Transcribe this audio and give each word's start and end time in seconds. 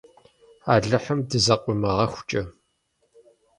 Алыхьым 0.73 1.19
дызэкъуимыгъэхукӏэ! 1.29 2.41